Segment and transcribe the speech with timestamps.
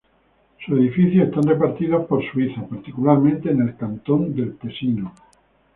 [0.65, 5.13] Sus edificios están repartidos por Suiza, particularmente en el cantón del Tesino.